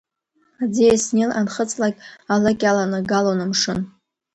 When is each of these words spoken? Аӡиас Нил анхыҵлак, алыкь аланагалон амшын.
Аӡиас 0.63 1.05
Нил 1.15 1.31
анхыҵлак, 1.39 1.95
алыкь 2.33 2.65
аланагалон 2.69 3.39
амшын. 3.45 3.79